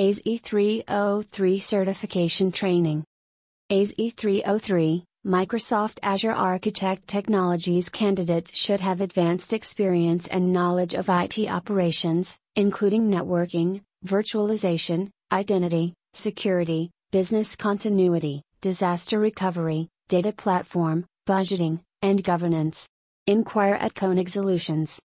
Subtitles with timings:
[0.00, 3.04] AZ-303 Certification Training.
[3.68, 12.38] AZ-303 Microsoft Azure Architect Technologies candidates should have advanced experience and knowledge of IT operations,
[12.56, 22.88] including networking, virtualization, identity, security, business continuity, disaster recovery, data platform, budgeting, and governance.
[23.26, 24.98] Inquire at Koenig Solutions.